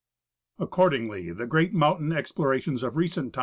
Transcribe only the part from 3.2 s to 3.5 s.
times• Vide A.